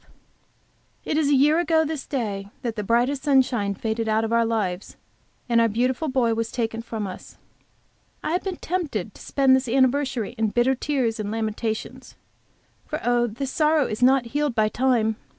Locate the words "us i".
7.05-8.31